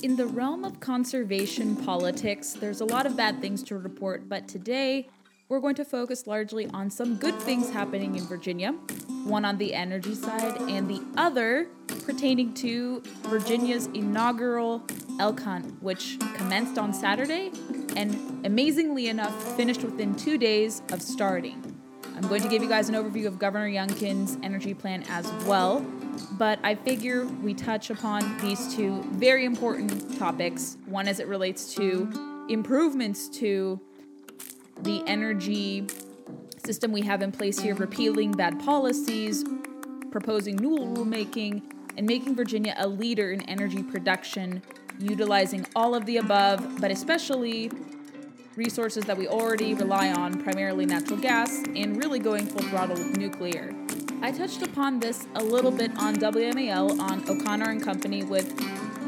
In 0.00 0.16
the 0.16 0.26
realm 0.26 0.64
of 0.64 0.80
conservation 0.80 1.76
politics, 1.76 2.52
there's 2.54 2.80
a 2.80 2.84
lot 2.84 3.06
of 3.06 3.16
bad 3.16 3.40
things 3.40 3.62
to 3.64 3.76
report, 3.76 4.28
but 4.28 4.48
today 4.48 5.08
we're 5.48 5.60
going 5.60 5.74
to 5.76 5.84
focus 5.84 6.26
largely 6.26 6.66
on 6.68 6.90
some 6.90 7.16
good 7.16 7.34
things 7.40 7.70
happening 7.70 8.16
in 8.16 8.24
Virginia, 8.24 8.72
one 9.24 9.44
on 9.44 9.58
the 9.58 9.74
energy 9.74 10.14
side, 10.14 10.60
and 10.62 10.88
the 10.88 11.02
other 11.16 11.68
pertaining 12.06 12.54
to 12.54 13.00
Virginia's 13.24 13.86
inaugural 13.88 14.82
elk 15.20 15.40
hunt, 15.40 15.82
which 15.82 16.18
commenced 16.34 16.78
on 16.78 16.92
Saturday 16.92 17.52
and 17.96 18.46
amazingly 18.46 19.08
enough 19.08 19.56
finished 19.56 19.82
within 19.82 20.14
two 20.14 20.38
days 20.38 20.82
of 20.90 21.02
starting. 21.02 21.62
I'm 22.16 22.26
going 22.28 22.42
to 22.42 22.48
give 22.48 22.62
you 22.62 22.68
guys 22.68 22.88
an 22.88 22.94
overview 22.94 23.26
of 23.26 23.38
Governor 23.38 23.68
Youngkin's 23.68 24.38
energy 24.42 24.74
plan 24.74 25.04
as 25.08 25.30
well, 25.44 25.84
but 26.32 26.58
I 26.62 26.74
figure 26.74 27.26
we 27.26 27.54
touch 27.54 27.90
upon 27.90 28.38
these 28.38 28.74
two 28.74 29.02
very 29.12 29.44
important 29.44 30.18
topics. 30.18 30.76
One 30.86 31.08
as 31.08 31.20
it 31.20 31.28
relates 31.28 31.74
to 31.74 32.46
improvements 32.48 33.28
to 33.28 33.80
the 34.82 35.02
energy 35.06 35.86
system 36.64 36.92
we 36.92 37.02
have 37.02 37.22
in 37.22 37.32
place 37.32 37.58
here, 37.58 37.74
repealing 37.74 38.32
bad 38.32 38.60
policies, 38.60 39.44
proposing 40.10 40.56
new 40.56 40.76
rulemaking, 40.76 41.62
and 41.96 42.06
making 42.06 42.34
Virginia 42.34 42.74
a 42.78 42.86
leader 42.86 43.32
in 43.32 43.42
energy 43.42 43.82
production, 43.82 44.62
utilizing 44.98 45.66
all 45.74 45.94
of 45.94 46.06
the 46.06 46.18
above, 46.18 46.80
but 46.80 46.90
especially 46.90 47.70
resources 48.56 49.04
that 49.04 49.16
we 49.16 49.26
already 49.26 49.74
rely 49.74 50.12
on, 50.12 50.42
primarily 50.42 50.86
natural 50.86 51.18
gas, 51.18 51.62
and 51.74 51.96
really 51.96 52.18
going 52.18 52.46
full 52.46 52.62
throttle 52.68 52.96
with 52.96 53.16
nuclear. 53.16 53.81
I 54.22 54.30
touched 54.30 54.62
upon 54.62 55.00
this 55.00 55.26
a 55.34 55.42
little 55.42 55.72
bit 55.72 55.90
on 55.98 56.14
WMAL 56.14 57.00
on 57.00 57.28
O'Connor 57.28 57.70
and 57.70 57.82
Company 57.82 58.22
with 58.22 58.56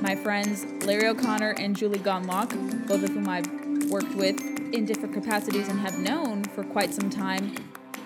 my 0.03 0.17
friends 0.17 0.67
Larry 0.85 1.07
O'Connor 1.07 1.51
and 1.53 1.77
Julie 1.77 2.01
Gunlock, 2.01 2.51
both 2.89 3.05
of 3.05 3.11
whom 3.11 3.29
I've 3.29 3.47
worked 3.89 4.13
with 4.17 4.41
in 4.75 4.85
different 4.85 5.15
capacities 5.15 5.69
and 5.69 5.79
have 5.79 6.01
known 6.01 6.43
for 6.43 6.65
quite 6.65 6.93
some 6.93 7.11
time. 7.11 7.55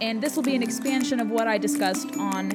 And 0.03 0.23
this 0.23 0.37
will 0.37 0.43
be 0.43 0.55
an 0.55 0.63
expansion 0.63 1.19
of 1.19 1.31
what 1.31 1.49
I 1.49 1.57
discussed 1.57 2.15
on 2.19 2.51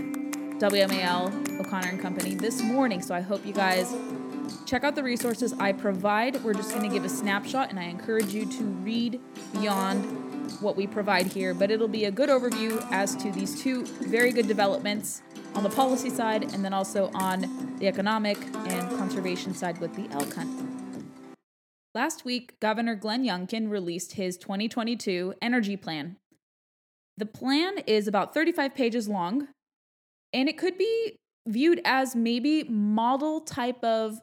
WMAL 0.59 1.59
O'Connor 1.59 1.87
and 1.87 1.99
Company 1.99 2.35
this 2.35 2.61
morning. 2.61 3.01
So 3.01 3.15
I 3.15 3.21
hope 3.21 3.43
you 3.47 3.53
guys 3.53 3.91
Check 4.65 4.83
out 4.83 4.95
the 4.95 5.03
resources 5.03 5.53
I 5.59 5.71
provide. 5.71 6.43
We're 6.43 6.53
just 6.53 6.71
going 6.71 6.87
to 6.87 6.93
give 6.93 7.05
a 7.05 7.09
snapshot, 7.09 7.69
and 7.69 7.79
I 7.79 7.83
encourage 7.83 8.33
you 8.33 8.45
to 8.45 8.63
read 8.63 9.19
beyond 9.53 10.32
what 10.61 10.75
we 10.75 10.87
provide 10.87 11.27
here. 11.27 11.53
But 11.53 11.71
it'll 11.71 11.87
be 11.87 12.05
a 12.05 12.11
good 12.11 12.29
overview 12.29 12.85
as 12.91 13.15
to 13.17 13.31
these 13.31 13.61
two 13.61 13.85
very 13.85 14.31
good 14.31 14.47
developments 14.47 15.21
on 15.55 15.63
the 15.63 15.69
policy 15.69 16.09
side 16.09 16.53
and 16.53 16.63
then 16.63 16.73
also 16.73 17.09
on 17.13 17.75
the 17.79 17.87
economic 17.87 18.37
and 18.67 18.89
conservation 18.97 19.53
side 19.53 19.79
with 19.79 19.93
the 19.95 20.09
elk 20.13 20.33
hunt. 20.33 20.73
Last 21.95 22.25
week, 22.25 22.59
Governor 22.59 22.95
Glenn 22.95 23.23
Youngkin 23.23 23.69
released 23.69 24.13
his 24.13 24.37
2022 24.37 25.35
energy 25.41 25.77
plan. 25.77 26.17
The 27.17 27.27
plan 27.27 27.77
is 27.85 28.07
about 28.07 28.33
35 28.33 28.73
pages 28.73 29.07
long, 29.07 29.49
and 30.33 30.49
it 30.49 30.57
could 30.57 30.77
be 30.77 31.17
viewed 31.47 31.81
as 31.85 32.15
maybe 32.15 32.63
model 32.63 33.41
type 33.41 33.83
of 33.83 34.19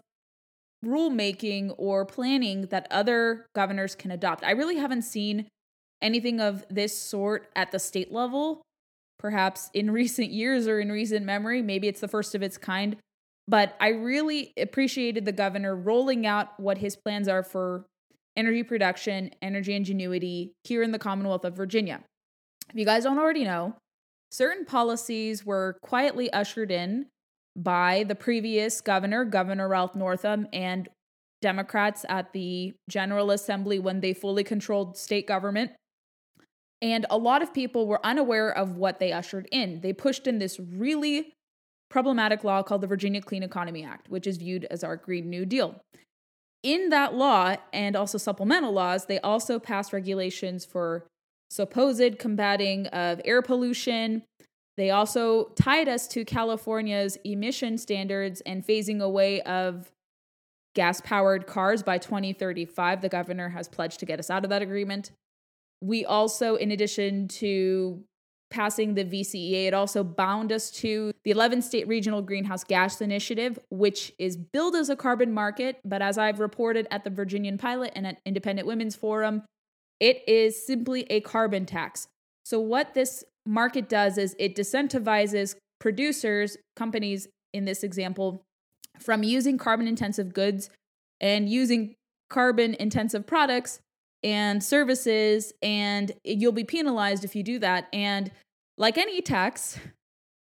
rulemaking 0.85 1.75
or 1.77 2.05
planning 2.05 2.63
that 2.67 2.87
other 2.91 3.47
governors 3.55 3.95
can 3.95 4.11
adopt. 4.11 4.43
I 4.43 4.53
really 4.53 4.77
haven't 4.77 5.03
seen 5.03 5.47
anything 6.03 6.41
of 6.41 6.65
this 6.71 6.97
sort 6.97 7.49
at 7.55 7.73
the 7.73 7.79
state 7.79 8.13
level, 8.13 8.63
perhaps 9.19 9.71
in 9.75 9.91
recent 9.93 10.31
years 10.31 10.67
or 10.67 10.81
in 10.81 10.91
recent 10.91 11.25
memory. 11.25 11.63
Maybe 11.63 11.89
it's 11.89 12.01
the 12.01 12.09
first 12.09 12.35
of 12.35 12.43
its 12.43 12.59
kind. 12.59 12.97
But 13.49 13.75
I 13.81 13.89
really 13.89 14.53
appreciated 14.57 15.25
the 15.25 15.33
governor 15.33 15.75
rolling 15.75 16.27
out 16.27 16.59
what 16.61 16.79
his 16.79 16.97
plans 16.97 17.27
are 17.27 17.43
for 17.43 17.85
energy 18.37 18.63
production, 18.63 19.31
energy 19.43 19.75
ingenuity 19.75 20.53
here 20.65 20.83
in 20.83 20.93
the 20.93 20.99
Commonwealth 20.99 21.45
of 21.45 21.57
Virginia. 21.57 22.01
If 22.69 22.77
you 22.77 22.85
guys 22.85 23.05
don't 23.05 23.19
already 23.19 23.45
know, 23.45 23.75
certain 24.31 24.65
policies 24.65 25.45
were 25.45 25.79
quietly 25.83 26.33
ushered 26.33 26.71
in 26.71 27.07
by 27.57 28.05
the 28.05 28.15
previous 28.15 28.81
governor, 28.81 29.25
Governor 29.25 29.69
Ralph 29.69 29.97
Northam, 29.97 30.47
and 30.53 30.89
Democrats 31.43 32.05
at 32.09 32.33
the 32.33 32.75
General 32.89 33.31
Assembly 33.31 33.79
when 33.79 34.01
they 34.01 34.13
fully 34.13 34.45
controlled 34.45 34.97
state 34.97 35.27
government. 35.27 35.73
And 36.83 37.05
a 37.11 37.19
lot 37.19 37.43
of 37.43 37.53
people 37.53 37.87
were 37.87 38.05
unaware 38.05 38.51
of 38.51 38.77
what 38.77 38.99
they 38.99 39.13
ushered 39.13 39.49
in. 39.53 39.81
They 39.81 39.93
pushed 39.93 40.27
in 40.27 40.39
this 40.39 40.59
really 40.59 41.35
problematic 41.91 42.45
law 42.45 42.63
called 42.63 42.81
the 42.81 42.87
Virginia 42.87 43.21
Clean 43.21 43.43
Economy 43.43 43.85
Act, 43.85 44.09
which 44.09 44.27
is 44.27 44.39
viewed 44.39 44.65
as 44.71 44.83
our 44.83 44.97
Green 44.97 45.29
New 45.29 45.45
Deal. 45.45 45.81
In 46.63 46.91
that 46.91 47.15
law 47.15 47.57
and 47.73 47.97
also 47.97 48.19
supplemental 48.19 48.73
laws, 48.73 49.07
they 49.07 49.19
also 49.21 49.59
passed 49.59 49.93
regulations 49.93 50.65
for 50.65 51.07
supposed 51.51 52.19
combating 52.19 52.87
of 52.89 53.21
air 53.25 53.43
pollution, 53.43 54.23
they 54.81 54.89
also 54.89 55.51
tied 55.57 55.89
us 55.89 56.09
to 56.09 56.25
California's 56.25 57.19
emission 57.23 57.77
standards 57.77 58.41
and 58.47 58.67
phasing 58.67 59.03
away 59.03 59.43
of 59.43 59.93
gas 60.75 61.03
powered 61.03 61.47
cars 61.47 61.83
by 61.83 61.99
2035. 61.99 63.03
The 63.03 63.11
governor 63.11 63.51
has 63.51 63.69
pledged 63.69 64.01
to 64.01 64.07
get 64.07 64.19
us 64.19 64.31
out 64.31 64.43
of 64.43 64.49
that 64.49 64.63
agreement. 64.63 65.11
We 65.81 66.05
also, 66.05 66.57
in 66.57 66.71
addition 66.71 67.29
to 67.29 68.05
passing 68.51 68.95
the 68.95 69.05
VCEA, 69.05 69.67
it 69.67 69.75
also 69.75 70.03
bound 70.03 70.53
us 70.53 70.71
to 70.71 71.13
the 71.25 71.31
11 71.31 71.63
state 71.63 71.87
regional 71.87 72.21
greenhouse 72.21 72.65
gas 72.65 73.01
initiative, 73.01 73.59
which 73.71 74.13
is 74.19 74.37
billed 74.37 74.75
as 74.75 74.91
a 74.91 74.97
carbon 74.97 75.33
market. 75.33 75.79
But 75.85 76.03
as 76.03 76.19
I've 76.19 76.41
reported 76.41 76.87
at 76.91 77.05
the 77.05 77.11
Virginian 77.11 77.59
Pilot 77.59 77.93
and 77.95 78.07
at 78.07 78.21
Independent 78.27 78.67
Women's 78.67 78.97
Forum, 78.97 79.43
it 80.01 80.23
is 80.27 80.67
simply 80.67 81.05
a 81.11 81.21
carbon 81.21 81.65
tax. 81.65 82.09
So, 82.45 82.59
what 82.59 82.95
this 82.95 83.25
market 83.47 83.89
does 83.89 84.19
is 84.19 84.35
it 84.39 84.57
disincentivizes 84.57 85.55
producers, 85.79 86.57
companies 86.77 87.29
in 87.53 87.65
this 87.65 87.83
example, 87.83 88.43
from 88.99 89.23
using 89.23 89.59
carbon 89.59 89.87
intensive 89.87 90.35
goods 90.35 90.71
and 91.21 91.49
using 91.49 91.95
carbon 92.29 92.75
intensive 92.75 93.27
products 93.27 93.81
and 94.23 94.63
services, 94.63 95.53
and 95.63 96.13
you'll 96.25 96.53
be 96.53 96.65
penalized 96.65 97.25
if 97.25 97.35
you 97.35 97.43
do 97.43 97.59
that. 97.59 97.89
And 97.93 98.31
like 98.77 98.99
any 98.99 99.21
tax, 99.21 99.79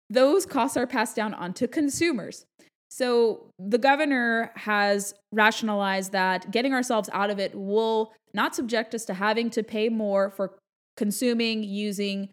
those 0.09 0.45
costs 0.45 0.77
are 0.77 0.87
passed 0.87 1.15
down 1.15 1.33
onto 1.33 1.67
consumers. 1.67 2.45
So 2.89 3.51
the 3.59 3.77
governor 3.77 4.51
has 4.55 5.13
rationalized 5.31 6.13
that 6.13 6.51
getting 6.51 6.73
ourselves 6.73 7.09
out 7.11 7.29
of 7.29 7.39
it 7.39 7.53
will 7.53 8.13
not 8.33 8.55
subject 8.55 8.95
us 8.95 9.03
to 9.05 9.13
having 9.13 9.49
to 9.51 9.63
pay 9.63 9.89
more 9.89 10.29
for 10.29 10.57
consuming, 10.95 11.63
using, 11.63 12.29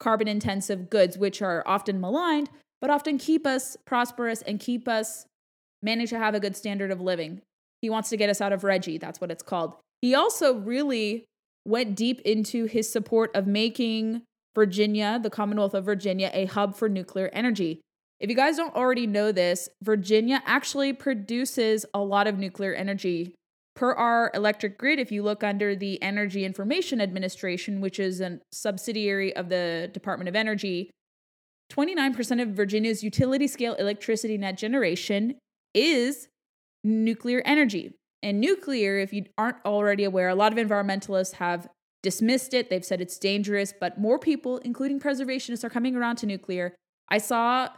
carbon 0.00 0.28
intensive 0.28 0.90
goods, 0.90 1.16
which 1.16 1.40
are 1.40 1.62
often 1.66 2.00
maligned, 2.00 2.50
but 2.80 2.90
often 2.90 3.16
keep 3.16 3.46
us 3.46 3.76
prosperous 3.86 4.42
and 4.42 4.60
keep 4.60 4.86
us 4.86 5.24
manage 5.82 6.10
to 6.10 6.18
have 6.18 6.34
a 6.34 6.40
good 6.40 6.56
standard 6.56 6.90
of 6.90 7.00
living. 7.00 7.40
He 7.80 7.88
wants 7.88 8.10
to 8.10 8.16
get 8.16 8.28
us 8.28 8.40
out 8.40 8.52
of 8.52 8.64
Reggie, 8.64 8.98
that's 8.98 9.20
what 9.20 9.30
it's 9.30 9.42
called. 9.42 9.74
He 10.04 10.14
also 10.14 10.52
really 10.52 11.24
went 11.64 11.96
deep 11.96 12.20
into 12.26 12.66
his 12.66 12.92
support 12.92 13.34
of 13.34 13.46
making 13.46 14.20
Virginia, 14.54 15.18
the 15.18 15.30
Commonwealth 15.30 15.72
of 15.72 15.86
Virginia, 15.86 16.30
a 16.34 16.44
hub 16.44 16.76
for 16.76 16.90
nuclear 16.90 17.30
energy. 17.32 17.80
If 18.20 18.28
you 18.28 18.36
guys 18.36 18.58
don't 18.58 18.74
already 18.74 19.06
know 19.06 19.32
this, 19.32 19.66
Virginia 19.82 20.42
actually 20.44 20.92
produces 20.92 21.86
a 21.94 22.00
lot 22.00 22.26
of 22.26 22.38
nuclear 22.38 22.74
energy 22.74 23.34
Per 23.74 23.94
our 23.94 24.30
electric 24.34 24.76
grid, 24.76 24.98
if 24.98 25.10
you 25.10 25.22
look 25.22 25.42
under 25.42 25.74
the 25.74 26.00
Energy 26.02 26.44
Information 26.44 27.00
Administration, 27.00 27.80
which 27.80 27.98
is 27.98 28.20
a 28.20 28.40
subsidiary 28.52 29.34
of 29.34 29.48
the 29.48 29.90
Department 29.90 30.28
of 30.28 30.36
Energy, 30.36 30.90
29% 31.72 32.42
of 32.42 32.50
Virginia's 32.50 33.02
utility 33.02 33.48
scale 33.48 33.72
electricity 33.74 34.36
net 34.36 34.58
generation 34.58 35.38
is 35.72 36.28
nuclear 36.84 37.42
energy. 37.46 37.94
And 38.24 38.40
nuclear, 38.40 38.98
if 38.98 39.12
you 39.12 39.26
aren't 39.36 39.58
already 39.66 40.02
aware, 40.02 40.30
a 40.30 40.34
lot 40.34 40.50
of 40.50 40.58
environmentalists 40.58 41.34
have 41.34 41.68
dismissed 42.02 42.54
it. 42.54 42.70
They've 42.70 42.84
said 42.84 43.02
it's 43.02 43.18
dangerous, 43.18 43.74
but 43.78 44.00
more 44.00 44.18
people, 44.18 44.56
including 44.58 44.98
preservationists, 44.98 45.62
are 45.62 45.68
coming 45.68 45.94
around 45.94 46.16
to 46.16 46.26
nuclear. 46.26 46.74
I 47.10 47.18
saw 47.18 47.68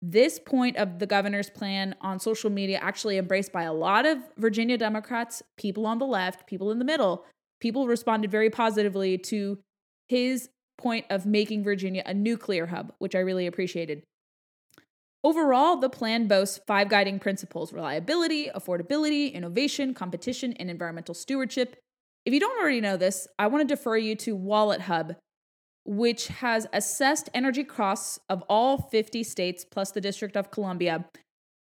this 0.00 0.38
point 0.38 0.76
of 0.76 1.00
the 1.00 1.06
governor's 1.06 1.50
plan 1.50 1.96
on 2.00 2.20
social 2.20 2.48
media 2.48 2.78
actually 2.80 3.18
embraced 3.18 3.52
by 3.52 3.64
a 3.64 3.72
lot 3.72 4.06
of 4.06 4.18
Virginia 4.36 4.78
Democrats, 4.78 5.42
people 5.56 5.84
on 5.84 5.98
the 5.98 6.06
left, 6.06 6.46
people 6.46 6.70
in 6.70 6.78
the 6.78 6.84
middle. 6.84 7.24
People 7.60 7.88
responded 7.88 8.30
very 8.30 8.50
positively 8.50 9.18
to 9.18 9.58
his 10.06 10.48
point 10.78 11.06
of 11.10 11.26
making 11.26 11.64
Virginia 11.64 12.04
a 12.06 12.14
nuclear 12.14 12.66
hub, 12.66 12.92
which 13.00 13.16
I 13.16 13.18
really 13.18 13.48
appreciated. 13.48 14.04
Overall, 15.24 15.76
the 15.76 15.88
plan 15.88 16.28
boasts 16.28 16.60
five 16.66 16.88
guiding 16.88 17.18
principles 17.18 17.72
reliability, 17.72 18.48
affordability, 18.54 19.32
innovation, 19.32 19.92
competition, 19.94 20.52
and 20.54 20.70
environmental 20.70 21.14
stewardship. 21.14 21.76
If 22.24 22.32
you 22.32 22.40
don't 22.40 22.60
already 22.60 22.80
know 22.80 22.96
this, 22.96 23.26
I 23.38 23.48
want 23.48 23.68
to 23.68 23.74
defer 23.74 23.96
you 23.96 24.14
to 24.16 24.36
Wallet 24.36 24.82
Hub, 24.82 25.16
which 25.84 26.28
has 26.28 26.66
assessed 26.72 27.30
energy 27.34 27.64
costs 27.64 28.20
of 28.28 28.44
all 28.48 28.78
50 28.78 29.24
states 29.24 29.64
plus 29.64 29.90
the 29.90 30.00
District 30.00 30.36
of 30.36 30.50
Columbia, 30.50 31.06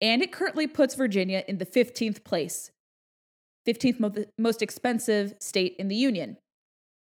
and 0.01 0.21
it 0.21 0.31
currently 0.31 0.67
puts 0.67 0.93
Virginia 0.93 1.43
in 1.47 1.57
the 1.57 1.65
15th 1.65 2.23
place, 2.23 2.69
15th 3.67 4.27
most 4.37 4.61
expensive 4.61 5.33
state 5.39 5.75
in 5.79 5.87
the 5.87 5.95
Union. 5.95 6.37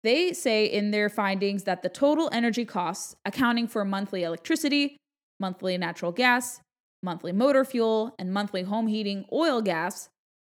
They 0.04 0.34
say 0.34 0.66
in 0.66 0.90
their 0.90 1.08
findings 1.08 1.64
that 1.64 1.82
the 1.82 1.88
total 1.88 2.28
energy 2.30 2.66
costs, 2.66 3.16
accounting 3.24 3.66
for 3.66 3.84
monthly 3.84 4.22
electricity, 4.22 4.98
monthly 5.40 5.76
natural 5.78 6.12
gas, 6.12 6.60
monthly 7.02 7.32
motor 7.32 7.64
fuel, 7.64 8.14
and 8.18 8.32
monthly 8.32 8.62
home 8.62 8.86
heating 8.86 9.24
oil 9.32 9.60
gas, 9.60 10.08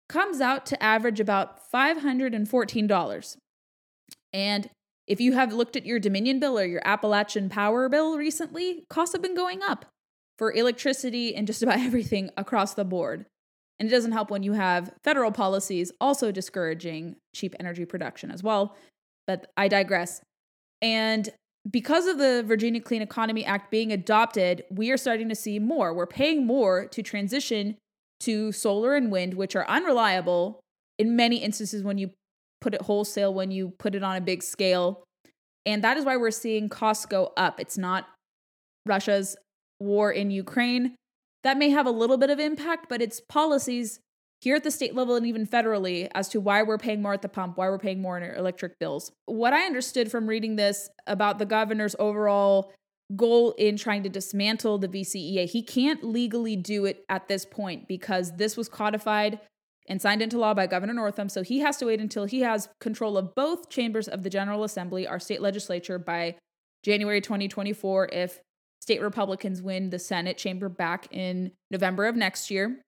comes 0.10 0.42
out 0.42 0.66
to 0.68 0.84
average 0.84 1.20
about 1.20 1.60
$514. 1.72 3.38
And 4.32 4.70
if 5.08 5.20
you 5.20 5.34
have 5.34 5.54
looked 5.54 5.76
at 5.76 5.86
your 5.86 6.00
Dominion 6.00 6.40
bill 6.40 6.58
or 6.58 6.66
your 6.66 6.82
Appalachian 6.86 7.50
Power 7.50 7.90
bill 7.90 8.18
recently, 8.18 8.86
costs 8.90 9.14
have 9.14 9.22
been 9.22 9.36
going 9.36 9.62
up 9.62 9.86
for 10.38 10.52
electricity 10.52 11.36
and 11.36 11.48
just 11.48 11.64
about 11.64 11.80
everything 11.80 12.30
across 12.38 12.74
the 12.74 12.86
board. 12.86 13.26
And 13.80 13.90
it 13.90 13.92
doesn't 13.92 14.12
help 14.12 14.30
when 14.30 14.44
you 14.44 14.54
have 14.54 14.94
federal 15.04 15.32
policies 15.32 15.92
also 16.00 16.32
discouraging 16.32 17.16
cheap 17.36 17.56
energy 17.60 17.86
production 17.86 18.32
as 18.32 18.44
well. 18.44 18.76
But 19.26 19.48
I 19.58 19.68
digress. 19.68 20.22
And 20.82 21.30
because 21.70 22.08
of 22.08 22.18
the 22.18 22.44
Virginia 22.46 22.82
Clean 22.82 23.02
Economy 23.02 23.46
Act 23.46 23.72
being 23.72 23.92
adopted, 23.92 24.64
we 24.70 24.92
are 24.92 24.98
starting 24.98 25.30
to 25.30 25.36
see 25.36 25.60
more. 25.60 25.94
We're 25.94 26.06
paying 26.06 26.46
more 26.46 26.88
to 26.88 27.02
transition 27.02 27.78
to 28.22 28.52
solar 28.52 28.96
and 28.96 29.12
wind, 29.12 29.34
which 29.36 29.56
are 29.56 29.68
unreliable 29.68 30.60
in 31.00 31.16
many 31.16 31.38
instances 31.38 31.84
when 31.84 31.98
you 31.98 32.12
put 32.62 32.74
it 32.74 32.82
wholesale 32.84 33.34
when 33.34 33.52
you 33.52 33.74
put 33.78 33.94
it 33.94 34.04
on 34.04 34.16
a 34.16 34.22
big 34.22 34.42
scale. 34.42 35.04
And 35.66 35.84
that 35.84 35.98
is 35.98 36.06
why 36.06 36.18
we're 36.18 36.32
seeing 36.32 36.70
costs 36.70 37.06
go 37.06 37.34
up. 37.36 37.60
It's 37.60 37.78
not 37.78 38.08
Russia's 38.86 39.36
war 39.80 40.12
in 40.12 40.32
Ukraine. 40.32 40.96
That 41.44 41.58
may 41.58 41.70
have 41.70 41.86
a 41.86 41.92
little 41.92 42.18
bit 42.18 42.30
of 42.30 42.40
impact, 42.40 42.88
but 42.88 43.02
it's 43.02 43.20
policies 43.20 44.00
here 44.44 44.58
at 44.58 44.64
the 44.66 44.72
state 44.72 44.94
level 44.94 45.16
and 45.16 45.26
even 45.26 45.48
federally 45.48 46.10
as 46.14 46.28
to 46.28 46.42
why 46.42 46.62
we're 46.64 46.78
paying 46.78 47.02
more 47.02 47.14
at 47.14 47.22
the 47.22 47.30
pump, 47.30 47.58
why 47.58 47.70
we're 47.70 47.80
paying 47.80 48.02
more 48.02 48.18
in 48.18 48.24
our 48.24 48.36
electric 48.36 48.78
bills. 48.78 49.10
What 49.26 49.54
I 49.54 49.66
understood 49.66 50.12
from 50.12 50.28
reading 50.28 50.58
this 50.58 50.90
about 51.08 51.40
the 51.40 51.46
governor's 51.46 51.96
overall 51.98 52.74
goal 53.16 53.52
in 53.58 53.78
trying 53.78 54.04
to 54.04 54.10
dismantle 54.10 54.80
the 54.80 54.90
VCEA, 54.90 55.46
he 55.50 55.64
can't 55.64 56.04
legally 56.04 56.58
do 56.58 56.84
it 56.84 57.06
at 57.08 57.30
this 57.30 57.46
point 57.46 57.88
because 57.88 58.36
this 58.36 58.58
was 58.58 58.68
codified 58.68 59.40
and 59.88 60.02
signed 60.02 60.22
into 60.22 60.38
law 60.38 60.54
by 60.54 60.68
Governor 60.68 60.94
Northam. 60.94 61.30
So 61.30 61.42
he 61.42 61.60
has 61.60 61.78
to 61.78 61.86
wait 61.86 62.02
until 62.02 62.26
he 62.26 62.42
has 62.42 62.68
control 62.82 63.18
of 63.18 63.34
both 63.36 63.70
chambers 63.70 64.10
of 64.10 64.24
the 64.24 64.30
General 64.30 64.66
Assembly, 64.66 65.08
our 65.08 65.22
state 65.22 65.42
legislature, 65.42 65.98
by 65.98 66.36
January 66.84 67.22
2024 67.22 68.10
if 68.12 68.42
state 68.82 69.02
Republicans 69.02 69.62
win 69.62 69.90
the 69.90 70.00
Senate 70.00 70.38
chamber 70.38 70.68
back 70.68 71.08
in 71.12 71.54
November 71.72 72.08
of 72.08 72.18
next 72.18 72.52
year 72.52 72.82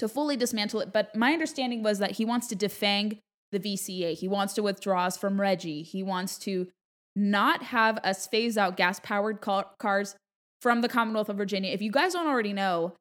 to 0.00 0.08
fully 0.08 0.36
dismantle 0.36 0.80
it. 0.80 0.92
But 0.92 1.14
my 1.14 1.32
understanding 1.32 1.82
was 1.82 1.98
that 1.98 2.12
he 2.12 2.24
wants 2.24 2.48
to 2.48 2.56
defang 2.56 3.18
the 3.52 3.60
VCA. 3.60 4.14
He 4.14 4.28
wants 4.28 4.54
to 4.54 4.62
withdraw 4.62 5.04
us 5.04 5.16
from 5.16 5.40
Reggie. 5.40 5.82
He 5.82 6.02
wants 6.02 6.38
to 6.38 6.68
not 7.14 7.64
have 7.64 7.98
us 7.98 8.26
phase 8.26 8.56
out 8.56 8.76
gas 8.76 9.00
powered 9.00 9.40
cars 9.40 10.16
from 10.62 10.80
the 10.80 10.88
Commonwealth 10.88 11.28
of 11.28 11.36
Virginia. 11.36 11.72
If 11.72 11.82
you 11.82 11.90
guys 11.90 12.14
don't 12.14 12.26
already 12.26 12.52
know, 12.52 12.94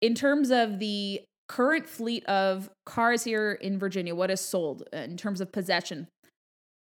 in 0.00 0.14
terms 0.14 0.50
of 0.50 0.78
the 0.78 1.22
current 1.48 1.88
fleet 1.88 2.24
of 2.26 2.70
cars 2.84 3.24
here 3.24 3.52
in 3.52 3.78
Virginia, 3.78 4.14
what 4.14 4.30
is 4.30 4.40
sold 4.40 4.82
uh, 4.92 4.98
in 4.98 5.16
terms 5.16 5.40
of 5.40 5.52
possession. 5.52 6.08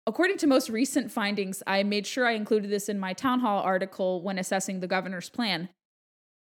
According 0.07 0.39
to 0.39 0.47
most 0.47 0.71
recent 0.71 1.11
findings, 1.11 1.63
I 1.67 1.83
made 1.83 2.07
sure 2.07 2.27
I 2.27 2.33
included 2.33 2.71
this 2.71 2.89
in 2.89 2.99
my 2.99 3.13
town 3.13 3.41
hall 3.41 3.61
article 3.63 4.23
when 4.23 4.39
assessing 4.39 4.81
the 4.81 4.87
governor's 4.87 5.29
plan. 5.29 5.69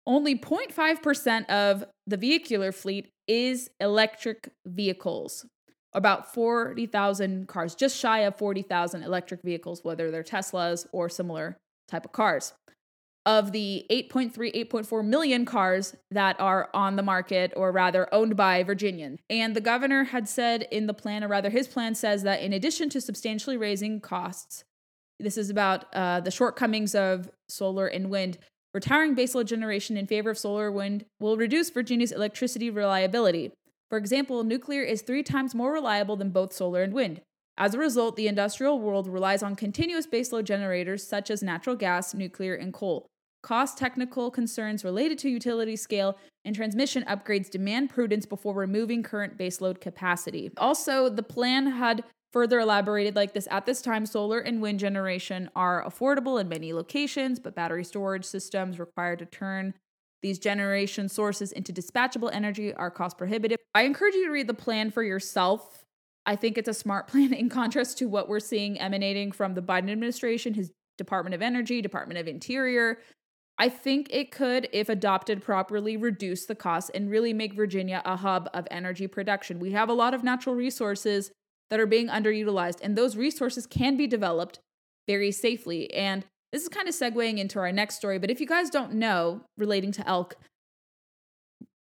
Only 0.08 0.37
0.5% 0.37 1.46
of 1.50 1.84
the 2.06 2.16
vehicular 2.16 2.72
fleet 2.72 3.10
is 3.28 3.69
electric 3.78 4.50
vehicles. 4.66 5.44
About 5.93 6.32
40,000 6.32 7.46
cars, 7.46 7.75
just 7.75 7.96
shy 7.96 8.20
of 8.20 8.37
40,000 8.37 9.02
electric 9.02 9.43
vehicles, 9.43 9.84
whether 9.84 10.10
they're 10.10 10.22
Teslas 10.25 10.87
or 10.93 11.08
similar 11.10 11.58
type 11.88 12.06
of 12.06 12.12
cars 12.12 12.55
of 13.26 13.52
the 13.52 13.84
8.3, 13.90 14.32
8.4 14.70 15.05
million 15.05 15.44
cars 15.44 15.94
that 16.10 16.40
are 16.40 16.70
on 16.72 16.96
the 16.96 17.02
market, 17.02 17.52
or 17.55 17.70
rather 17.70 18.12
owned 18.12 18.37
by 18.37 18.62
Virginians. 18.62 19.19
And 19.28 19.55
the 19.55 19.60
governor 19.60 20.05
had 20.05 20.26
said 20.26 20.66
in 20.70 20.87
the 20.87 20.94
plan, 20.94 21.22
or 21.22 21.28
rather 21.28 21.50
his 21.50 21.69
plan 21.69 21.94
says 21.94 22.22
that 22.22 22.40
in 22.40 22.55
addition 22.55 22.88
to 22.88 23.02
substantially 23.02 23.58
raising 23.58 24.00
costs, 24.00 24.64
this 25.20 25.37
is 25.37 25.50
about 25.50 25.94
uh, 25.94 26.20
the 26.20 26.31
shortcomings 26.31 26.94
of 26.94 27.28
solar 27.50 27.87
and 27.87 28.08
wind. 28.08 28.38
Retiring 28.75 29.17
baseload 29.17 29.47
generation 29.47 29.97
in 29.97 30.06
favor 30.06 30.31
of 30.31 30.38
solar 30.38 30.70
wind 30.70 31.06
will 31.20 31.37
reduce 31.37 31.70
Virginia's 31.70 32.12
electricity 32.12 32.69
reliability. 32.69 33.53
For 33.88 33.97
example, 33.97 34.44
nuclear 34.44 34.82
is 34.82 35.00
three 35.00 35.23
times 35.23 35.55
more 35.55 35.73
reliable 35.73 36.17
than 36.17 36.31
both 36.31 36.53
solar 36.53 36.82
and 36.82 36.93
wind. 36.93 37.23
As 37.56 37.75
a 37.75 37.79
result, 37.79 38.17
the 38.17 38.29
industrial 38.29 38.79
world 38.79 39.09
relies 39.09 39.43
on 39.43 39.56
continuous 39.56 40.06
baseload 40.06 40.44
generators 40.44 41.06
such 41.06 41.31
as 41.31 41.43
natural 41.43 41.76
gas, 41.76 42.15
nuclear, 42.15 42.55
and 42.55 42.73
coal. 42.73 43.06
Cost 43.43 43.79
technical 43.79 44.31
concerns 44.31 44.85
related 44.85 45.19
to 45.20 45.31
utility 45.31 45.75
scale 45.75 46.19
and 46.44 46.55
transmission 46.55 47.05
upgrades 47.05 47.49
demand 47.49 47.88
prudence 47.88 48.26
before 48.26 48.55
removing 48.55 49.03
current 49.03 49.38
baseload 49.38 49.81
capacity. 49.81 50.50
Also, 50.59 51.09
the 51.09 51.23
plan 51.23 51.67
had 51.67 52.05
further 52.32 52.60
elaborated 52.60 53.16
like 53.16 53.32
this 53.32 53.48
at 53.50 53.66
this 53.66 53.80
time 53.82 54.06
solar 54.06 54.38
and 54.38 54.60
wind 54.60 54.78
generation 54.78 55.50
are 55.56 55.84
affordable 55.84 56.40
in 56.40 56.48
many 56.48 56.72
locations 56.72 57.38
but 57.38 57.54
battery 57.54 57.84
storage 57.84 58.25
systems 58.25 58.78
required 58.78 59.19
to 59.19 59.26
turn 59.26 59.75
these 60.22 60.38
generation 60.38 61.08
sources 61.08 61.52
into 61.52 61.72
dispatchable 61.72 62.30
energy 62.32 62.75
are 62.75 62.90
cost 62.90 63.16
prohibitive. 63.19 63.58
I 63.75 63.82
encourage 63.82 64.14
you 64.14 64.26
to 64.26 64.32
read 64.32 64.48
the 64.48 64.54
plan 64.54 64.90
for 64.90 65.02
yourself. 65.02 65.84
I 66.26 66.36
think 66.36 66.58
it's 66.58 66.69
a 66.69 66.75
smart 66.75 67.08
plan 67.08 67.32
in 67.32 67.48
contrast 67.48 67.98
to 67.98 68.06
what 68.06 68.28
we're 68.28 68.40
seeing 68.40 68.79
emanating 68.79 69.32
from 69.32 69.55
the 69.55 69.62
biden 69.62 69.91
administration 69.91 70.55
his 70.55 70.72
department 70.96 71.34
of 71.34 71.43
energy 71.43 71.81
department 71.81 72.19
of 72.19 72.26
interior. 72.26 72.98
I 73.60 73.69
think 73.69 74.08
it 74.10 74.31
could, 74.31 74.69
if 74.72 74.88
adopted 74.88 75.43
properly, 75.43 75.96
reduce 75.96 76.46
the 76.46 76.55
costs 76.55 76.91
and 76.91 77.10
really 77.10 77.32
make 77.32 77.55
Virginia 77.55 78.03
a 78.05 78.17
hub 78.17 78.48
of 78.55 78.69
energy 78.70 79.08
production. 79.08 79.58
We 79.58 79.72
have 79.72 79.88
a 79.88 79.94
lot 79.94 80.14
of 80.14 80.22
natural 80.22 80.55
resources 80.55 81.32
that 81.70 81.81
are 81.81 81.87
being 81.87 82.08
underutilized, 82.08 82.79
and 82.82 82.96
those 82.96 83.17
resources 83.17 83.67
can 83.67 83.96
be 83.96 84.06
developed 84.06 84.60
very 85.06 85.31
safely. 85.31 85.93
And 85.93 86.25
this 86.53 86.63
is 86.63 86.69
kind 86.69 86.89
of 86.89 86.94
segueing 86.94 87.39
into 87.39 87.58
our 87.58 87.72
next 87.72 87.96
story, 87.96 88.19
but 88.19 88.31
if 88.31 88.41
you 88.41 88.46
guys 88.46 88.70
don't 88.70 88.94
know, 88.94 89.43
relating 89.56 89.93
to 89.93 90.08
elk, 90.08 90.37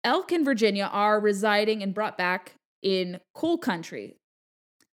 elk 0.04 0.32
in 0.32 0.46
Virginia 0.46 0.90
are 0.92 1.20
residing 1.20 1.84
and 1.84 1.94
brought 1.94 2.18
back 2.18 2.54
in 2.82 3.20
coal 3.34 3.58
country. 3.58 4.16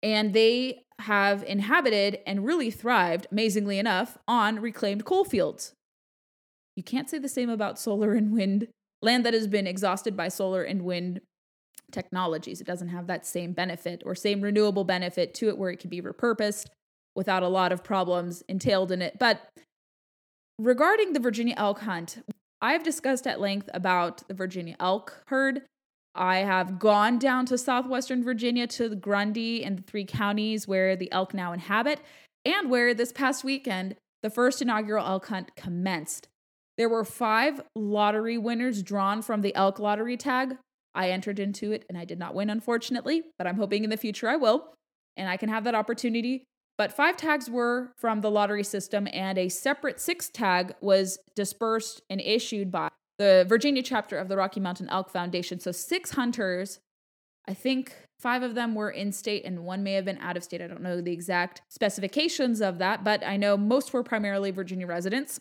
And 0.02 0.32
they 0.32 0.82
have 1.00 1.42
inhabited 1.42 2.18
and 2.26 2.44
really 2.44 2.70
thrived, 2.70 3.26
amazingly 3.32 3.78
enough, 3.78 4.18
on 4.28 4.60
reclaimed 4.60 5.04
coal 5.04 5.24
fields. 5.24 5.72
You 6.76 6.84
can't 6.84 7.10
say 7.10 7.18
the 7.18 7.28
same 7.28 7.50
about 7.50 7.78
solar 7.78 8.12
and 8.12 8.32
wind, 8.32 8.68
land 9.02 9.24
that 9.26 9.34
has 9.34 9.48
been 9.48 9.66
exhausted 9.66 10.16
by 10.16 10.28
solar 10.28 10.62
and 10.62 10.82
wind 10.82 11.20
technologies. 11.92 12.60
It 12.60 12.66
doesn't 12.66 12.88
have 12.88 13.06
that 13.06 13.26
same 13.26 13.52
benefit 13.52 14.02
or 14.04 14.14
same 14.14 14.40
renewable 14.40 14.84
benefit 14.84 15.34
to 15.34 15.48
it 15.48 15.58
where 15.58 15.70
it 15.70 15.78
can 15.78 15.90
be 15.90 16.02
repurposed 16.02 16.66
without 17.14 17.42
a 17.42 17.48
lot 17.48 17.72
of 17.72 17.82
problems 17.82 18.42
entailed 18.48 18.92
in 18.92 19.02
it. 19.02 19.18
But 19.18 19.40
regarding 20.58 21.12
the 21.12 21.20
Virginia 21.20 21.54
elk 21.56 21.80
hunt, 21.80 22.24
I've 22.60 22.82
discussed 22.82 23.26
at 23.26 23.40
length 23.40 23.70
about 23.72 24.26
the 24.28 24.34
Virginia 24.34 24.76
elk 24.80 25.22
herd. 25.26 25.62
I 26.14 26.38
have 26.38 26.78
gone 26.78 27.18
down 27.18 27.46
to 27.46 27.58
southwestern 27.58 28.24
Virginia 28.24 28.66
to 28.68 28.88
the 28.88 28.96
Grundy 28.96 29.64
and 29.64 29.78
the 29.78 29.82
three 29.82 30.04
counties 30.04 30.66
where 30.66 30.96
the 30.96 31.10
elk 31.12 31.32
now 31.32 31.52
inhabit, 31.52 32.00
and 32.44 32.70
where 32.70 32.94
this 32.94 33.12
past 33.12 33.44
weekend 33.44 33.96
the 34.22 34.30
first 34.30 34.60
inaugural 34.60 35.06
elk 35.06 35.26
hunt 35.26 35.54
commenced. 35.54 36.28
There 36.76 36.88
were 36.88 37.04
five 37.04 37.60
lottery 37.76 38.38
winners 38.38 38.82
drawn 38.82 39.22
from 39.22 39.42
the 39.42 39.54
elk 39.54 39.78
lottery 39.78 40.16
tag. 40.16 40.56
I 40.94 41.10
entered 41.10 41.38
into 41.38 41.72
it 41.72 41.84
and 41.88 41.96
I 41.96 42.04
did 42.04 42.18
not 42.18 42.34
win, 42.34 42.50
unfortunately, 42.50 43.22
but 43.36 43.46
I'm 43.46 43.56
hoping 43.56 43.84
in 43.84 43.90
the 43.90 43.96
future 43.96 44.28
I 44.28 44.36
will 44.36 44.72
and 45.16 45.28
I 45.28 45.36
can 45.36 45.48
have 45.48 45.64
that 45.64 45.74
opportunity. 45.74 46.44
But 46.78 46.92
five 46.92 47.16
tags 47.16 47.50
were 47.50 47.92
from 47.96 48.20
the 48.20 48.30
lottery 48.30 48.62
system, 48.62 49.08
and 49.12 49.36
a 49.36 49.48
separate 49.48 49.98
sixth 49.98 50.32
tag 50.32 50.74
was 50.80 51.18
dispersed 51.34 52.02
and 52.08 52.20
issued 52.20 52.70
by 52.70 52.88
the 53.18 53.44
Virginia 53.48 53.82
chapter 53.82 54.16
of 54.16 54.28
the 54.28 54.36
Rocky 54.36 54.60
Mountain 54.60 54.88
Elk 54.90 55.10
Foundation. 55.10 55.58
So 55.58 55.72
six 55.72 56.12
hunters, 56.12 56.78
I 57.48 57.54
think 57.54 57.94
five 58.20 58.44
of 58.44 58.54
them 58.54 58.76
were 58.76 58.90
in 58.90 59.10
state 59.10 59.44
and 59.44 59.64
one 59.64 59.82
may 59.82 59.94
have 59.94 60.04
been 60.04 60.18
out 60.18 60.36
of 60.36 60.44
state. 60.44 60.62
I 60.62 60.68
don't 60.68 60.82
know 60.82 61.00
the 61.00 61.12
exact 61.12 61.62
specifications 61.68 62.60
of 62.60 62.78
that, 62.78 63.02
but 63.02 63.26
I 63.26 63.36
know 63.36 63.56
most 63.56 63.92
were 63.92 64.04
primarily 64.04 64.52
Virginia 64.52 64.86
residents. 64.86 65.40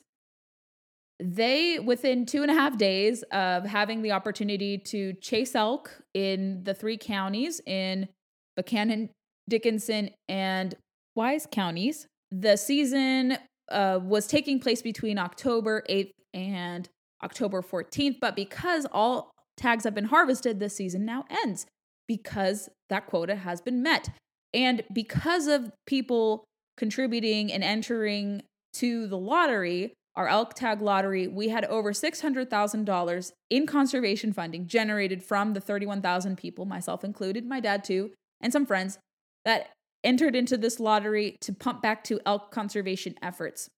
They, 1.20 1.80
within 1.80 2.26
two 2.26 2.44
and 2.44 2.52
a 2.52 2.54
half 2.54 2.78
days 2.78 3.24
of 3.32 3.66
having 3.66 4.04
the 4.04 4.12
opportunity 4.12 4.78
to 4.78 5.14
chase 5.14 5.56
elk 5.56 6.02
in 6.14 6.64
the 6.64 6.76
three 6.76 6.98
counties 6.98 7.60
in 7.66 8.08
Buchanan, 8.56 9.10
Dickenson, 9.50 10.12
and 10.30 10.76
Wise 11.16 11.48
counties, 11.52 12.06
the 12.32 12.56
season 12.56 13.38
uh, 13.72 14.00
was 14.02 14.28
taking 14.28 14.60
place 14.60 14.84
between 14.84 15.18
October 15.18 15.84
8th 15.90 16.12
and 16.34 16.88
October 17.24 17.64
14th. 17.64 18.20
But 18.20 18.36
because 18.36 18.86
all 18.92 19.32
tags 19.58 19.84
have 19.86 19.96
been 19.96 20.06
harvested, 20.06 20.60
the 20.60 20.70
season 20.70 21.06
now 21.06 21.26
ends 21.30 21.66
because 22.08 22.70
that 22.90 23.08
quota 23.08 23.36
has 23.36 23.62
been 23.62 23.82
met. 23.82 24.10
And 24.54 24.84
because 24.94 25.48
of 25.48 25.72
people 25.88 26.46
contributing 26.78 27.52
and 27.52 27.64
entering 27.64 28.44
to 28.74 29.08
the 29.08 29.18
lottery, 29.18 29.94
our 30.18 30.28
elk 30.28 30.56
tag 30.56 30.82
lottery, 30.82 31.28
we 31.28 31.50
had 31.50 31.64
over 31.66 31.94
$600,000 31.94 33.32
in 33.52 33.68
conservation 33.68 34.34
funding 34.34 34.66
generated 34.66 35.24
from 35.24 35.54
the 35.54 35.62
31,000 35.62 36.36
people, 36.38 36.66
myself 36.66 37.04
included, 37.04 37.46
my 37.46 37.60
dad 37.60 37.84
too, 37.84 38.12
and 38.42 38.52
some 38.52 38.66
friends 38.66 38.98
that 39.46 39.70
entered 40.04 40.36
into 40.36 40.58
this 40.58 40.80
lottery 40.80 41.38
to 41.42 41.54
pump 41.54 41.84
back 41.84 42.04
to 42.04 42.20
elk 42.26 42.52
conservation 42.52 43.14
efforts. 43.22 43.70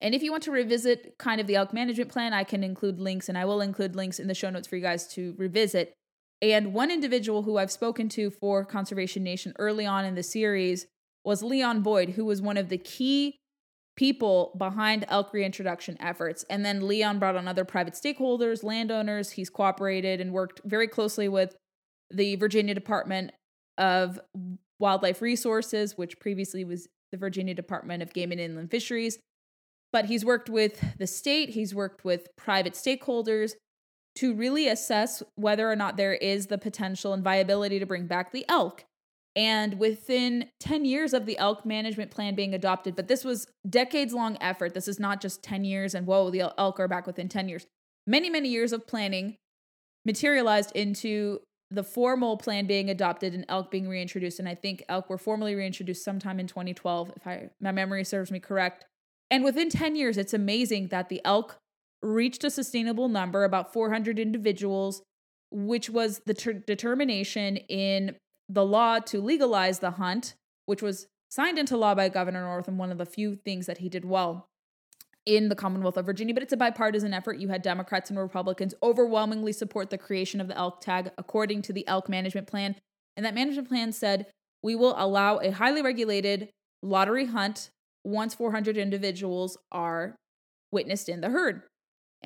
And 0.00 0.14
if 0.14 0.22
you 0.22 0.32
want 0.32 0.42
to 0.42 0.50
revisit 0.50 1.14
kind 1.16 1.40
of 1.40 1.46
the 1.46 1.54
elk 1.54 1.72
management 1.72 2.10
plan, 2.10 2.32
I 2.32 2.42
can 2.42 2.64
include 2.64 2.98
links 2.98 3.28
and 3.28 3.38
I 3.38 3.44
will 3.44 3.60
include 3.60 3.94
links 3.94 4.18
in 4.18 4.26
the 4.26 4.34
show 4.34 4.50
notes 4.50 4.66
for 4.66 4.76
you 4.76 4.82
guys 4.82 5.06
to 5.14 5.34
revisit. 5.38 5.94
And 6.42 6.74
one 6.74 6.90
individual 6.90 7.44
who 7.44 7.56
I've 7.56 7.70
spoken 7.70 8.08
to 8.10 8.30
for 8.30 8.64
Conservation 8.64 9.22
Nation 9.22 9.54
early 9.58 9.86
on 9.86 10.04
in 10.04 10.16
the 10.16 10.22
series 10.22 10.86
was 11.24 11.42
Leon 11.42 11.82
Boyd, 11.82 12.10
who 12.10 12.24
was 12.24 12.42
one 12.42 12.56
of 12.56 12.68
the 12.68 12.78
key 12.78 13.36
people 13.96 14.54
behind 14.58 15.04
elk 15.08 15.32
reintroduction 15.32 15.96
efforts. 16.00 16.44
And 16.50 16.64
then 16.64 16.86
Leon 16.86 17.18
brought 17.18 17.36
on 17.36 17.48
other 17.48 17.64
private 17.64 17.94
stakeholders, 17.94 18.62
landowners. 18.62 19.30
He's 19.32 19.50
cooperated 19.50 20.20
and 20.20 20.32
worked 20.32 20.60
very 20.64 20.86
closely 20.86 21.28
with 21.28 21.56
the 22.10 22.36
Virginia 22.36 22.74
Department 22.74 23.32
of 23.78 24.20
Wildlife 24.78 25.22
Resources, 25.22 25.96
which 25.96 26.20
previously 26.20 26.64
was 26.64 26.88
the 27.10 27.18
Virginia 27.18 27.54
Department 27.54 28.02
of 28.02 28.12
Game 28.12 28.32
and 28.32 28.40
Inland 28.40 28.70
Fisheries. 28.70 29.18
But 29.92 30.06
he's 30.06 30.24
worked 30.24 30.50
with 30.50 30.98
the 30.98 31.06
state, 31.06 31.50
he's 31.50 31.74
worked 31.74 32.04
with 32.04 32.28
private 32.36 32.74
stakeholders 32.74 33.52
to 34.16 34.34
really 34.34 34.68
assess 34.68 35.22
whether 35.36 35.70
or 35.70 35.76
not 35.76 35.96
there 35.96 36.14
is 36.14 36.46
the 36.46 36.58
potential 36.58 37.12
and 37.12 37.22
viability 37.22 37.78
to 37.78 37.86
bring 37.86 38.06
back 38.06 38.32
the 38.32 38.44
elk. 38.48 38.84
And 39.36 39.78
within 39.78 40.48
10 40.60 40.86
years 40.86 41.12
of 41.12 41.26
the 41.26 41.36
elk 41.36 41.66
management 41.66 42.10
plan 42.10 42.34
being 42.34 42.54
adopted, 42.54 42.96
but 42.96 43.06
this 43.06 43.22
was 43.22 43.46
decades 43.68 44.14
long 44.14 44.38
effort. 44.40 44.72
This 44.72 44.88
is 44.88 44.98
not 44.98 45.20
just 45.20 45.42
10 45.42 45.64
years 45.64 45.94
and 45.94 46.06
whoa, 46.06 46.30
the 46.30 46.52
elk 46.58 46.80
are 46.80 46.88
back 46.88 47.06
within 47.06 47.28
10 47.28 47.48
years. 47.50 47.66
Many, 48.06 48.30
many 48.30 48.48
years 48.48 48.72
of 48.72 48.86
planning 48.86 49.36
materialized 50.06 50.72
into 50.74 51.40
the 51.70 51.82
formal 51.82 52.38
plan 52.38 52.66
being 52.66 52.88
adopted 52.88 53.34
and 53.34 53.44
elk 53.48 53.70
being 53.70 53.88
reintroduced. 53.88 54.38
And 54.38 54.48
I 54.48 54.54
think 54.54 54.82
elk 54.88 55.10
were 55.10 55.18
formally 55.18 55.54
reintroduced 55.54 56.02
sometime 56.02 56.40
in 56.40 56.46
2012, 56.46 57.12
if 57.16 57.26
I, 57.26 57.50
my 57.60 57.72
memory 57.72 58.04
serves 58.04 58.30
me 58.30 58.38
correct. 58.40 58.86
And 59.30 59.44
within 59.44 59.68
10 59.68 59.96
years, 59.96 60.16
it's 60.16 60.32
amazing 60.32 60.88
that 60.88 61.08
the 61.08 61.20
elk 61.24 61.58
reached 62.02 62.44
a 62.44 62.50
sustainable 62.50 63.08
number, 63.08 63.44
about 63.44 63.72
400 63.72 64.18
individuals, 64.18 65.02
which 65.50 65.90
was 65.90 66.20
the 66.24 66.34
ter- 66.34 66.52
determination 66.52 67.56
in 67.56 68.16
the 68.48 68.64
law 68.64 68.98
to 69.00 69.20
legalize 69.20 69.80
the 69.80 69.92
hunt, 69.92 70.34
which 70.66 70.82
was 70.82 71.06
signed 71.28 71.58
into 71.58 71.76
law 71.76 71.94
by 71.94 72.08
Governor 72.08 72.42
Northam, 72.42 72.78
one 72.78 72.92
of 72.92 72.98
the 72.98 73.06
few 73.06 73.36
things 73.36 73.66
that 73.66 73.78
he 73.78 73.88
did 73.88 74.04
well 74.04 74.48
in 75.26 75.48
the 75.48 75.56
Commonwealth 75.56 75.96
of 75.96 76.06
Virginia, 76.06 76.32
but 76.32 76.42
it's 76.42 76.52
a 76.52 76.56
bipartisan 76.56 77.12
effort. 77.12 77.38
You 77.38 77.48
had 77.48 77.60
Democrats 77.60 78.10
and 78.10 78.18
Republicans 78.18 78.74
overwhelmingly 78.80 79.52
support 79.52 79.90
the 79.90 79.98
creation 79.98 80.40
of 80.40 80.46
the 80.46 80.56
elk 80.56 80.80
tag 80.80 81.10
according 81.18 81.62
to 81.62 81.72
the 81.72 81.86
elk 81.88 82.08
management 82.08 82.46
plan. 82.46 82.76
And 83.16 83.26
that 83.26 83.34
management 83.34 83.68
plan 83.68 83.92
said 83.92 84.26
we 84.62 84.76
will 84.76 84.94
allow 84.96 85.38
a 85.38 85.50
highly 85.50 85.82
regulated 85.82 86.50
lottery 86.80 87.26
hunt 87.26 87.70
once 88.04 88.34
400 88.34 88.76
individuals 88.76 89.58
are 89.72 90.14
witnessed 90.70 91.08
in 91.08 91.20
the 91.20 91.30
herd. 91.30 91.62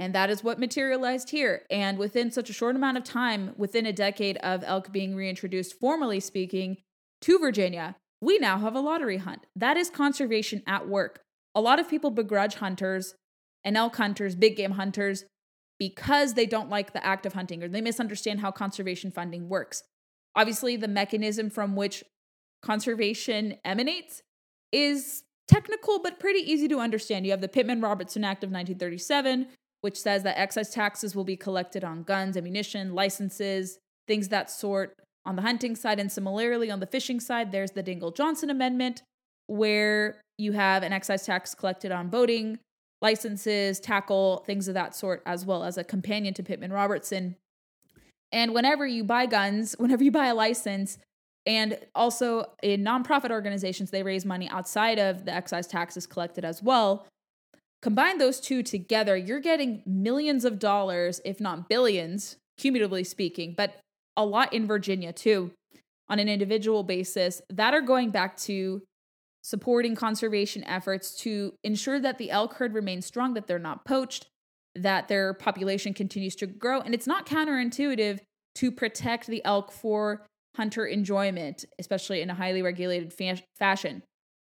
And 0.00 0.14
that 0.14 0.30
is 0.30 0.42
what 0.42 0.58
materialized 0.58 1.28
here. 1.28 1.66
And 1.70 1.98
within 1.98 2.30
such 2.30 2.48
a 2.48 2.54
short 2.54 2.74
amount 2.74 2.96
of 2.96 3.04
time, 3.04 3.52
within 3.58 3.84
a 3.84 3.92
decade 3.92 4.38
of 4.38 4.64
elk 4.64 4.90
being 4.90 5.14
reintroduced, 5.14 5.78
formally 5.78 6.20
speaking, 6.20 6.78
to 7.20 7.38
Virginia, 7.38 7.96
we 8.18 8.38
now 8.38 8.58
have 8.58 8.74
a 8.74 8.80
lottery 8.80 9.18
hunt. 9.18 9.44
That 9.54 9.76
is 9.76 9.90
conservation 9.90 10.62
at 10.66 10.88
work. 10.88 11.20
A 11.54 11.60
lot 11.60 11.78
of 11.78 11.90
people 11.90 12.10
begrudge 12.10 12.54
hunters 12.54 13.14
and 13.62 13.76
elk 13.76 13.94
hunters, 13.96 14.34
big 14.34 14.56
game 14.56 14.70
hunters, 14.70 15.26
because 15.78 16.32
they 16.32 16.46
don't 16.46 16.70
like 16.70 16.94
the 16.94 17.04
act 17.04 17.26
of 17.26 17.34
hunting 17.34 17.62
or 17.62 17.68
they 17.68 17.82
misunderstand 17.82 18.40
how 18.40 18.50
conservation 18.50 19.10
funding 19.10 19.50
works. 19.50 19.82
Obviously, 20.34 20.76
the 20.76 20.88
mechanism 20.88 21.50
from 21.50 21.76
which 21.76 22.02
conservation 22.62 23.56
emanates 23.66 24.22
is 24.72 25.24
technical 25.46 25.98
but 25.98 26.18
pretty 26.18 26.40
easy 26.40 26.68
to 26.68 26.78
understand. 26.78 27.26
You 27.26 27.32
have 27.32 27.42
the 27.42 27.48
Pittman 27.48 27.82
Robertson 27.82 28.24
Act 28.24 28.42
of 28.42 28.48
1937, 28.48 29.48
which 29.80 29.98
says 29.98 30.22
that 30.22 30.38
excise 30.38 30.70
taxes 30.70 31.14
will 31.14 31.24
be 31.24 31.36
collected 31.36 31.84
on 31.84 32.02
guns, 32.02 32.36
ammunition, 32.36 32.94
licenses, 32.94 33.78
things 34.06 34.28
that 34.28 34.50
sort 34.50 34.94
on 35.24 35.36
the 35.36 35.42
hunting 35.42 35.76
side. 35.76 35.98
And 35.98 36.10
similarly, 36.10 36.70
on 36.70 36.80
the 36.80 36.86
fishing 36.86 37.20
side, 37.20 37.52
there's 37.52 37.72
the 37.72 37.82
Dingell 37.82 38.14
Johnson 38.14 38.50
Amendment, 38.50 39.02
where 39.46 40.20
you 40.38 40.52
have 40.52 40.82
an 40.82 40.92
excise 40.92 41.24
tax 41.24 41.54
collected 41.54 41.92
on 41.92 42.08
boating, 42.08 42.58
licenses, 43.02 43.80
tackle, 43.80 44.44
things 44.46 44.68
of 44.68 44.74
that 44.74 44.94
sort, 44.94 45.22
as 45.26 45.44
well 45.44 45.64
as 45.64 45.78
a 45.78 45.84
companion 45.84 46.34
to 46.34 46.42
Pittman 46.42 46.72
Robertson. 46.72 47.36
And 48.32 48.54
whenever 48.54 48.86
you 48.86 49.04
buy 49.04 49.26
guns, 49.26 49.74
whenever 49.78 50.04
you 50.04 50.10
buy 50.10 50.26
a 50.26 50.34
license, 50.34 50.98
and 51.46 51.78
also 51.94 52.44
in 52.62 52.84
nonprofit 52.84 53.30
organizations, 53.30 53.90
they 53.90 54.02
raise 54.02 54.26
money 54.26 54.48
outside 54.50 54.98
of 54.98 55.24
the 55.24 55.32
excise 55.32 55.66
taxes 55.66 56.06
collected 56.06 56.44
as 56.44 56.62
well. 56.62 57.06
Combine 57.82 58.18
those 58.18 58.40
two 58.40 58.62
together, 58.62 59.16
you're 59.16 59.40
getting 59.40 59.82
millions 59.86 60.44
of 60.44 60.58
dollars, 60.58 61.20
if 61.24 61.40
not 61.40 61.68
billions, 61.68 62.36
cumulatively 62.58 63.04
speaking, 63.04 63.54
but 63.56 63.80
a 64.16 64.24
lot 64.24 64.52
in 64.52 64.66
Virginia 64.66 65.12
too, 65.12 65.52
on 66.08 66.18
an 66.18 66.28
individual 66.28 66.82
basis, 66.82 67.40
that 67.48 67.72
are 67.72 67.80
going 67.80 68.10
back 68.10 68.36
to 68.36 68.82
supporting 69.42 69.94
conservation 69.94 70.62
efforts 70.64 71.16
to 71.16 71.54
ensure 71.64 71.98
that 71.98 72.18
the 72.18 72.30
elk 72.30 72.54
herd 72.54 72.74
remains 72.74 73.06
strong, 73.06 73.32
that 73.32 73.46
they're 73.46 73.58
not 73.58 73.86
poached, 73.86 74.26
that 74.74 75.08
their 75.08 75.32
population 75.32 75.94
continues 75.94 76.36
to 76.36 76.46
grow. 76.46 76.80
And 76.80 76.94
it's 76.94 77.06
not 77.06 77.24
counterintuitive 77.24 78.20
to 78.56 78.70
protect 78.70 79.26
the 79.26 79.42
elk 79.44 79.72
for 79.72 80.26
hunter 80.56 80.84
enjoyment, 80.84 81.64
especially 81.78 82.20
in 82.20 82.28
a 82.28 82.34
highly 82.34 82.60
regulated 82.60 83.12
fa- 83.12 83.42
fashion. 83.58 84.02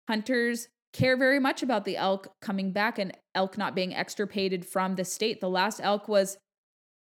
Hunters 0.08 0.70
care 0.96 1.18
very 1.18 1.40
much 1.40 1.62
about 1.62 1.84
the 1.84 1.98
elk 1.98 2.30
coming 2.42 2.72
back 2.72 2.98
and 2.98 3.12
elk 3.36 3.58
not 3.58 3.75
being 3.75 3.94
extirpated 3.94 4.66
from 4.66 4.96
the 4.96 5.04
state. 5.04 5.42
The 5.42 5.50
last 5.50 5.82
elk 5.84 6.08
was 6.08 6.38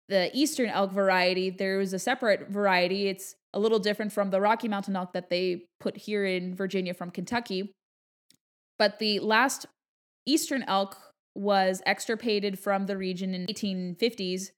the 0.09 0.31
eastern 0.35 0.69
elk 0.69 0.93
variety. 0.93 1.49
There 1.49 1.79
was 1.79 1.95
a 1.95 1.99
separate 1.99 2.51
variety. 2.51 3.09
It's 3.09 3.35
a 3.55 3.59
little 3.59 3.79
different 3.79 4.13
from 4.13 4.31
the 4.31 4.41
Rocky 4.41 4.69
Mountain 4.69 4.97
elk 4.97 5.15
that 5.15 5.31
they 5.31 5.65
put 5.81 5.97
here 5.97 6.27
in 6.27 6.55
Virginia 6.55 6.93
from 6.93 7.11
Kentucky. 7.11 7.73
But 8.79 8.99
the 8.99 9.19
last 9.21 9.67
eastern 10.27 10.63
elk 10.65 10.99
was 11.35 11.81
extirpated 11.87 12.59
from 12.59 12.87
the 12.87 12.99
region 12.99 13.35
in 13.35 13.47
1850s 13.47 14.51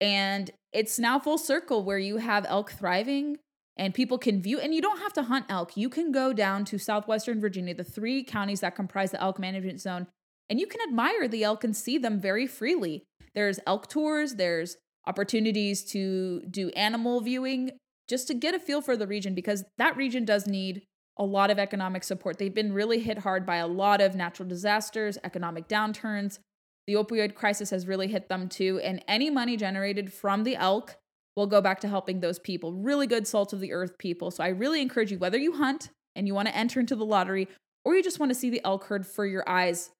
and 0.00 0.50
it's 0.72 0.98
now 0.98 1.18
full 1.18 1.38
circle 1.38 1.84
where 1.84 1.98
you 1.98 2.16
have 2.16 2.46
elk 2.48 2.72
thriving 2.72 3.38
and 3.82 3.92
people 3.92 4.16
can 4.16 4.40
view 4.40 4.60
and 4.60 4.72
you 4.72 4.80
don't 4.80 5.00
have 5.00 5.12
to 5.12 5.24
hunt 5.24 5.44
elk. 5.48 5.76
You 5.76 5.88
can 5.88 6.12
go 6.12 6.32
down 6.32 6.64
to 6.66 6.78
southwestern 6.78 7.40
virginia 7.40 7.74
the 7.74 7.82
three 7.82 8.22
counties 8.22 8.60
that 8.60 8.76
comprise 8.76 9.10
the 9.10 9.20
elk 9.20 9.40
management 9.40 9.80
zone 9.80 10.06
and 10.48 10.60
you 10.60 10.68
can 10.68 10.80
admire 10.80 11.26
the 11.26 11.42
elk 11.42 11.64
and 11.64 11.76
see 11.76 11.98
them 11.98 12.20
very 12.20 12.46
freely. 12.46 13.02
There's 13.34 13.58
elk 13.66 13.88
tours 13.88 14.36
there's 14.36 14.76
opportunities 15.04 15.84
to 15.86 16.42
do 16.48 16.70
animal 16.70 17.20
viewing 17.22 17.72
just 18.08 18.28
to 18.28 18.34
get 18.34 18.54
a 18.54 18.60
feel 18.60 18.82
for 18.82 18.96
the 18.96 19.08
region 19.08 19.34
because 19.34 19.64
that 19.78 19.96
region 19.96 20.24
does 20.24 20.46
need 20.46 20.82
a 21.18 21.24
lot 21.24 21.50
of 21.50 21.58
economic 21.58 22.04
support. 22.04 22.38
They've 22.38 22.54
been 22.54 22.72
really 22.72 23.00
hit 23.00 23.18
hard 23.18 23.44
by 23.44 23.56
a 23.56 23.66
lot 23.66 24.00
of 24.00 24.14
natural 24.14 24.48
disasters 24.48 25.18
economic 25.24 25.66
downturns. 25.66 26.38
The 26.86 26.94
opioid 26.94 27.34
crisis 27.34 27.70
has 27.70 27.88
really 27.88 28.06
hit 28.06 28.28
them 28.28 28.48
too 28.48 28.78
and 28.84 29.04
any 29.08 29.28
money 29.28 29.56
generated 29.56 30.12
from 30.12 30.44
the 30.44 30.54
elk 30.54 30.98
will 31.36 31.46
go 31.46 31.60
back 31.60 31.80
to 31.80 31.88
helping 31.88 32.20
those 32.20 32.38
people, 32.38 32.72
really 32.72 33.06
good 33.06 33.26
salt 33.26 33.52
of 33.52 33.60
the 33.60 33.72
earth 33.72 33.96
people. 33.98 34.30
So 34.30 34.44
I 34.44 34.48
really 34.48 34.82
encourage 34.82 35.10
you, 35.10 35.18
whether 35.18 35.38
you 35.38 35.52
hunt 35.52 35.90
and 36.14 36.26
you 36.26 36.34
want 36.34 36.48
to 36.48 36.56
enter 36.56 36.80
into 36.80 36.94
the 36.94 37.04
lottery 37.04 37.48
or 37.84 37.94
you 37.94 38.02
just 38.02 38.20
want 38.20 38.30
to 38.30 38.34
see 38.34 38.50
the 38.50 38.60
elk 38.64 38.84
herd 38.84 39.06
for 39.06 39.26
your 39.26 39.48
eyes 39.48 39.90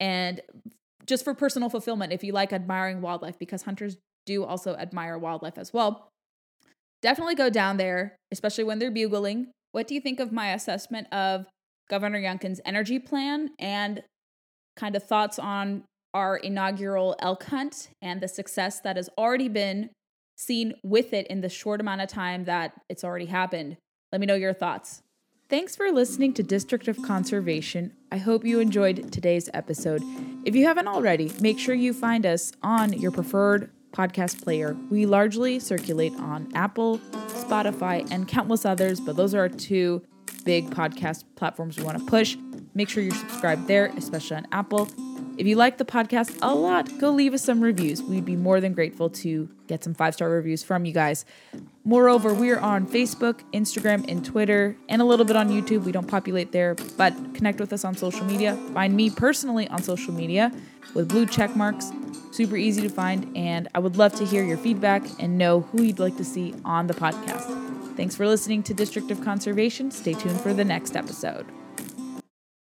and 0.00 0.40
just 1.06 1.24
for 1.24 1.34
personal 1.34 1.68
fulfillment 1.68 2.12
if 2.12 2.22
you 2.22 2.32
like 2.32 2.52
admiring 2.52 3.00
wildlife, 3.00 3.38
because 3.38 3.62
hunters 3.62 3.96
do 4.26 4.44
also 4.44 4.74
admire 4.76 5.18
wildlife 5.18 5.58
as 5.58 5.72
well. 5.72 6.08
Definitely 7.02 7.34
go 7.34 7.50
down 7.50 7.76
there, 7.76 8.16
especially 8.32 8.64
when 8.64 8.78
they're 8.78 8.90
bugling. 8.90 9.48
What 9.72 9.86
do 9.86 9.94
you 9.94 10.00
think 10.00 10.20
of 10.20 10.32
my 10.32 10.52
assessment 10.52 11.12
of 11.12 11.46
Governor 11.90 12.20
Youngkin's 12.20 12.60
energy 12.64 12.98
plan 12.98 13.50
and 13.58 14.02
kind 14.76 14.96
of 14.96 15.02
thoughts 15.02 15.38
on 15.38 15.84
our 16.14 16.36
inaugural 16.36 17.16
elk 17.18 17.44
hunt 17.44 17.90
and 18.00 18.20
the 18.20 18.28
success 18.28 18.80
that 18.80 18.96
has 18.96 19.10
already 19.18 19.48
been 19.48 19.90
seen 20.36 20.74
with 20.82 21.12
it 21.12 21.26
in 21.28 21.40
the 21.40 21.48
short 21.48 21.80
amount 21.80 22.00
of 22.00 22.08
time 22.08 22.44
that 22.44 22.72
it's 22.88 23.04
already 23.04 23.26
happened? 23.26 23.76
Let 24.12 24.20
me 24.20 24.26
know 24.26 24.34
your 24.34 24.52
thoughts. 24.52 25.02
Thanks 25.48 25.76
for 25.76 25.90
listening 25.92 26.32
to 26.34 26.42
District 26.42 26.88
of 26.88 27.00
Conservation. 27.02 27.92
I 28.10 28.16
hope 28.16 28.44
you 28.44 28.60
enjoyed 28.60 29.12
today's 29.12 29.50
episode. 29.52 30.02
If 30.44 30.56
you 30.56 30.66
haven't 30.66 30.88
already, 30.88 31.30
make 31.40 31.58
sure 31.58 31.74
you 31.74 31.92
find 31.92 32.24
us 32.24 32.52
on 32.62 32.92
your 32.94 33.10
preferred 33.10 33.70
podcast 33.92 34.42
player. 34.42 34.76
We 34.90 35.06
largely 35.06 35.60
circulate 35.60 36.14
on 36.14 36.50
Apple, 36.54 36.98
Spotify, 37.28 38.10
and 38.10 38.26
countless 38.26 38.64
others, 38.64 39.00
but 39.00 39.16
those 39.16 39.34
are 39.34 39.40
our 39.40 39.48
two 39.48 40.02
big 40.44 40.70
podcast 40.70 41.24
platforms 41.36 41.76
we 41.76 41.84
want 41.84 41.98
to 41.98 42.04
push. 42.04 42.36
Make 42.74 42.88
sure 42.88 43.02
you're 43.02 43.14
subscribed 43.14 43.68
there, 43.68 43.92
especially 43.96 44.38
on 44.38 44.46
Apple. 44.50 44.88
If 45.36 45.48
you 45.48 45.56
like 45.56 45.78
the 45.78 45.84
podcast 45.84 46.38
a 46.42 46.54
lot, 46.54 46.98
go 46.98 47.10
leave 47.10 47.34
us 47.34 47.42
some 47.42 47.60
reviews. 47.60 48.00
We'd 48.00 48.24
be 48.24 48.36
more 48.36 48.60
than 48.60 48.72
grateful 48.72 49.10
to 49.10 49.48
get 49.66 49.82
some 49.82 49.92
five 49.92 50.14
star 50.14 50.30
reviews 50.30 50.62
from 50.62 50.84
you 50.84 50.92
guys. 50.92 51.24
Moreover, 51.84 52.32
we 52.32 52.50
are 52.50 52.60
on 52.60 52.86
Facebook, 52.86 53.40
Instagram, 53.52 54.08
and 54.08 54.24
Twitter, 54.24 54.76
and 54.88 55.02
a 55.02 55.04
little 55.04 55.26
bit 55.26 55.34
on 55.34 55.48
YouTube. 55.48 55.82
We 55.82 55.92
don't 55.92 56.06
populate 56.06 56.52
there, 56.52 56.76
but 56.96 57.12
connect 57.34 57.58
with 57.58 57.72
us 57.72 57.84
on 57.84 57.96
social 57.96 58.24
media. 58.24 58.56
Find 58.72 58.94
me 58.94 59.10
personally 59.10 59.66
on 59.68 59.82
social 59.82 60.14
media 60.14 60.52
with 60.94 61.08
blue 61.08 61.26
check 61.26 61.56
marks. 61.56 61.90
Super 62.30 62.56
easy 62.56 62.82
to 62.82 62.88
find, 62.88 63.36
and 63.36 63.68
I 63.74 63.80
would 63.80 63.96
love 63.96 64.14
to 64.14 64.24
hear 64.24 64.44
your 64.44 64.56
feedback 64.56 65.02
and 65.18 65.36
know 65.36 65.62
who 65.62 65.82
you'd 65.82 65.98
like 65.98 66.16
to 66.18 66.24
see 66.24 66.54
on 66.64 66.86
the 66.86 66.94
podcast. 66.94 67.96
Thanks 67.96 68.14
for 68.14 68.26
listening 68.26 68.62
to 68.64 68.74
District 68.74 69.10
of 69.10 69.20
Conservation. 69.20 69.90
Stay 69.90 70.14
tuned 70.14 70.40
for 70.40 70.54
the 70.54 70.64
next 70.64 70.96
episode. 70.96 71.46